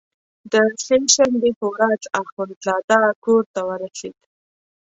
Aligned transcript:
د 0.51 0.53
سې 0.85 0.97
شنبې 1.13 1.51
په 1.59 1.65
ورځ 1.73 2.01
اخندزاده 2.21 2.99
کورته 3.23 3.61
ورسېد. 3.69 4.17